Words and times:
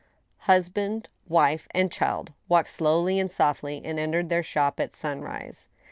Husband, 0.49 1.09
wife, 1.27 1.67
and 1.75 1.91
child 1.91 2.33
walked 2.49 2.69
slowly 2.69 3.19
and 3.19 3.31
softly, 3.31 3.83
and 3.85 3.99
entered 3.99 4.29
their 4.29 4.41
shop 4.41 4.79
at 4.79 4.95
sunrise. 4.95 5.69